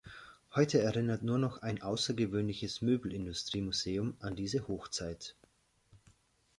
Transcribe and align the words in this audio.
Heute 0.55 0.81
erinnert 0.81 1.21
nur 1.21 1.37
noch 1.37 1.61
ein 1.61 1.83
außergewöhnliches 1.83 2.81
Möbelindustrie-Museum 2.81 4.17
an 4.19 4.35
diese 4.35 4.67
Hoch-Zeit. 4.67 5.35